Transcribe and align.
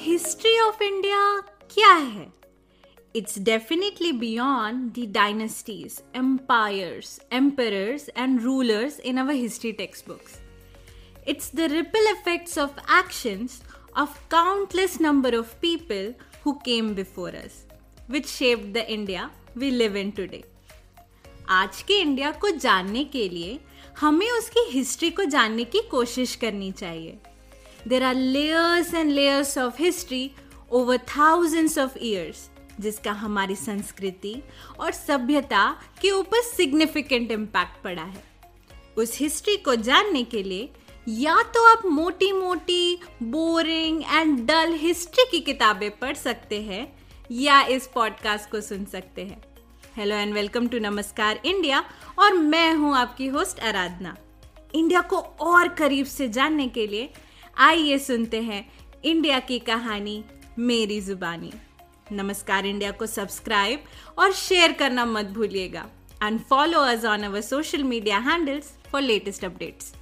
History 0.00 0.58
of 0.60 0.82
India 0.82 1.18
क्या 1.72 1.92
है 1.94 2.26
it's 3.16 3.38
definitely 3.38 4.12
beyond 4.12 4.92
the 4.98 5.04
dynasties 5.12 6.00
empires 6.16 7.20
empire 7.32 7.72
and 8.16 8.40
rulers 8.42 8.98
in 9.00 9.18
our 9.20 9.34
history 9.34 9.72
text 9.72 10.08
books 10.08 10.38
it's 11.28 11.54
the 11.56 11.68
ripple 11.72 12.08
effects 12.10 12.58
of 12.58 12.78
actions 12.98 13.60
of 13.96 14.18
countless 14.30 15.00
number 15.00 15.36
of 15.36 15.54
people 15.54 16.12
who 16.46 16.52
came 16.64 16.94
before 16.94 17.34
us 17.34 17.64
which 18.10 18.26
shape 18.26 18.64
the 18.74 18.86
India 18.88 19.30
we 19.56 19.70
live 19.70 19.96
in 19.96 20.10
today 20.10 20.44
आज 21.48 21.82
के 21.82 22.00
India 22.00 22.30
को 22.32 22.50
जानने 22.50 23.04
के 23.04 23.28
लिए 23.28 23.58
हमें 24.00 24.30
उसकी 24.30 24.70
history 24.70 25.10
को 25.10 25.24
जानने 25.24 25.64
की 25.64 25.80
कोशिश 25.90 26.34
करनी 26.36 26.72
चाहिए। 26.72 27.18
There 27.88 28.02
are 28.02 28.14
layers 28.14 28.94
and 28.94 29.10
layers 29.10 29.56
of 29.58 29.82
history 29.82 30.30
over 30.70 30.98
thousands 31.08 31.78
of 31.78 31.98
years 32.02 32.48
जिसका 32.80 33.12
हमारी 33.12 33.54
संस्कृति 33.56 34.34
और 34.80 34.92
सभ्यता 34.92 35.70
के 36.02 36.10
ऊपर 36.10 36.42
सिग्निफिकेंट 36.42 37.30
इम्पैक्ट 37.32 37.82
पड़ा 37.84 38.02
है। 38.02 38.22
उस 38.98 39.18
हिस्ट्री 39.18 39.56
को 39.56 39.74
जानने 39.74 40.22
के 40.24 40.42
लिए 40.42 40.68
या 41.08 41.42
तो 41.54 41.64
आप 41.72 41.86
मोटी 41.86 42.32
मोटी 42.32 42.98
बोरिंग 43.22 44.02
एंड 44.02 44.46
डल 44.46 44.72
हिस्ट्री 44.72 45.24
की 45.30 45.40
किताबें 45.40 45.90
पढ़ 45.98 46.14
सकते 46.14 46.60
हैं 46.62 46.86
या 47.30 47.62
इस 47.62 47.86
पॉडकास्ट 47.86 48.50
को 48.50 48.60
सुन 48.60 48.84
सकते 48.84 49.24
हैं। 49.24 49.42
Hello 49.96 50.16
and 50.16 50.34
welcome 50.34 50.68
to 50.68 50.78
Namaskar 50.78 51.40
India 51.44 51.84
और 52.18 52.34
मैं 52.34 52.72
हूँ 52.74 52.94
आपकी 52.96 53.26
होस्ट 53.26 53.60
आराधना 53.60 54.16
इंडिया 54.74 55.00
को 55.00 55.16
और 55.16 55.68
करीब 55.68 56.06
से 56.06 56.28
जानने 56.28 56.68
के 56.68 56.86
लिए 56.86 57.12
आइए 57.60 57.96
सुनते 57.98 58.40
हैं 58.42 58.64
इंडिया 59.04 59.38
की 59.38 59.58
कहानी 59.58 60.22
मेरी 60.58 61.00
जुबानी। 61.00 61.52
नमस्कार 62.12 62.66
इंडिया 62.66 62.90
को 62.90 63.06
सब्सक्राइब 63.06 63.82
और 64.18 64.32
शेयर 64.32 64.72
करना 64.72 65.04
मत 65.06 65.26
भूलिएगा। 65.34 65.84
And 66.22 66.40
follow 66.40 66.80
us 66.82 67.04
on 67.04 67.22
our 67.22 67.40
social 67.40 67.82
media 67.82 68.18
handles 68.18 68.72
for 68.92 69.02
latest 69.02 69.44
updates 69.44 69.92